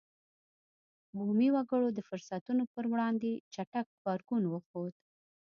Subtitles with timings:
[1.15, 4.93] بومي وګړو د فرصتونو پر وړاندې چټک غبرګون وښود.